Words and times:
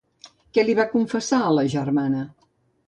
Què 0.57 0.63
li 0.67 0.75
va 0.79 0.87
confessar 0.95 1.43
a 1.47 1.53
la 1.59 1.67
germana? 1.77 2.27